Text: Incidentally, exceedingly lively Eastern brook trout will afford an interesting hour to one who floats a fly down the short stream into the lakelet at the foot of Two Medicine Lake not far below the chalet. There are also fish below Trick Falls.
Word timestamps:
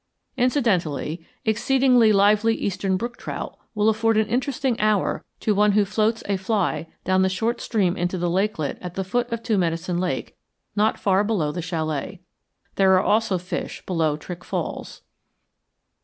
Incidentally, 0.35 1.23
exceedingly 1.45 2.11
lively 2.11 2.55
Eastern 2.55 2.97
brook 2.97 3.17
trout 3.17 3.55
will 3.75 3.87
afford 3.87 4.17
an 4.17 4.25
interesting 4.29 4.75
hour 4.81 5.23
to 5.39 5.53
one 5.53 5.73
who 5.73 5.85
floats 5.85 6.23
a 6.27 6.37
fly 6.37 6.87
down 7.03 7.21
the 7.21 7.29
short 7.29 7.61
stream 7.61 7.95
into 7.95 8.17
the 8.17 8.27
lakelet 8.27 8.79
at 8.81 8.95
the 8.95 9.03
foot 9.03 9.31
of 9.31 9.43
Two 9.43 9.59
Medicine 9.59 9.99
Lake 9.99 10.35
not 10.75 10.97
far 10.97 11.23
below 11.23 11.51
the 11.51 11.61
chalet. 11.61 12.19
There 12.77 12.93
are 12.95 13.03
also 13.03 13.37
fish 13.37 13.85
below 13.85 14.17
Trick 14.17 14.43
Falls. 14.43 15.03